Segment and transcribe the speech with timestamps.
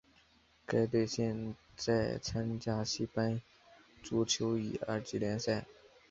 [0.65, 3.39] 该队现在参加西班牙
[4.01, 5.63] 足球乙二级联赛。